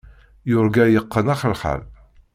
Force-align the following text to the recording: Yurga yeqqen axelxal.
Yurga 0.51 0.85
yeqqen 0.89 1.27
axelxal. 1.33 1.81